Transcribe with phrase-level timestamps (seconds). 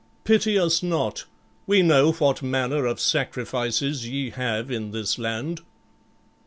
[0.23, 1.25] Pity us not;
[1.67, 5.61] we know what manner of sacrifices ye have in this land."